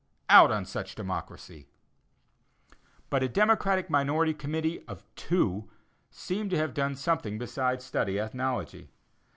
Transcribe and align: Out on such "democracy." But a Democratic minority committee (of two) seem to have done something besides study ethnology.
Out 0.29 0.49
on 0.49 0.65
such 0.65 0.95
"democracy." 0.95 1.67
But 3.11 3.21
a 3.21 3.29
Democratic 3.29 3.87
minority 3.87 4.33
committee 4.33 4.83
(of 4.87 5.05
two) 5.15 5.69
seem 6.09 6.49
to 6.49 6.57
have 6.57 6.73
done 6.73 6.95
something 6.95 7.37
besides 7.37 7.85
study 7.85 8.17
ethnology. 8.19 8.89